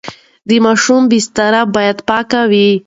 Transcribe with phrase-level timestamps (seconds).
[0.47, 2.69] د ماشوم بستر باید پاک وي.